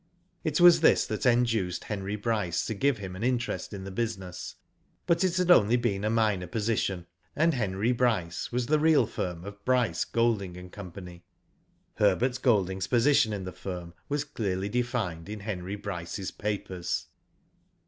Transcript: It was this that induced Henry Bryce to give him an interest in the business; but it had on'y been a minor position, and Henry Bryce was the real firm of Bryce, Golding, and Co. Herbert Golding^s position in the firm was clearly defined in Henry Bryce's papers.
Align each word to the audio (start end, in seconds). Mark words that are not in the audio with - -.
It 0.43 0.59
was 0.59 0.81
this 0.81 1.05
that 1.05 1.27
induced 1.27 1.83
Henry 1.83 2.15
Bryce 2.15 2.65
to 2.65 2.73
give 2.73 2.97
him 2.97 3.15
an 3.15 3.21
interest 3.23 3.71
in 3.71 3.83
the 3.83 3.91
business; 3.91 4.55
but 5.05 5.23
it 5.23 5.37
had 5.37 5.51
on'y 5.51 5.75
been 5.75 6.03
a 6.03 6.09
minor 6.09 6.47
position, 6.47 7.05
and 7.35 7.53
Henry 7.53 7.91
Bryce 7.91 8.51
was 8.51 8.65
the 8.65 8.79
real 8.79 9.05
firm 9.05 9.45
of 9.45 9.63
Bryce, 9.63 10.03
Golding, 10.03 10.57
and 10.57 10.71
Co. 10.71 10.91
Herbert 11.97 12.33
Golding^s 12.41 12.89
position 12.89 13.31
in 13.31 13.43
the 13.43 13.51
firm 13.51 13.93
was 14.09 14.23
clearly 14.23 14.69
defined 14.69 15.29
in 15.29 15.41
Henry 15.41 15.75
Bryce's 15.75 16.31
papers. 16.31 17.05